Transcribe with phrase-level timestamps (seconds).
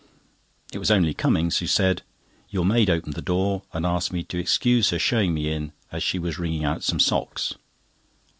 [0.73, 2.01] It was only Cummings, who said,
[2.49, 6.01] "Your maid opened the door, and asked me to excuse her showing me in, as
[6.01, 7.53] she was wringing out some socks."